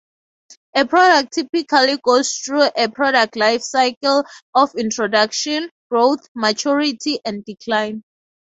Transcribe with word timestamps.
A 0.75 0.83
product 0.87 1.33
typically 1.33 1.99
goes 2.03 2.35
through 2.39 2.63
a 2.75 2.89
product 2.89 3.35
lifecycle 3.35 4.23
of 4.55 4.73
introduction, 4.73 5.69
growth, 5.91 6.27
maturity 6.33 7.19
and 7.23 7.45
decline. 7.45 8.03